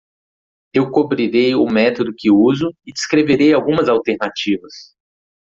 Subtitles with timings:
[0.73, 4.73] Eu cobrirei o método que uso e descreverei algumas alternativas.